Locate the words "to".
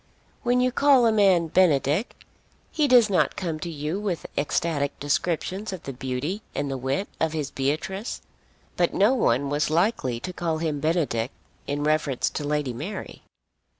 3.59-3.69, 10.21-10.33, 12.31-12.43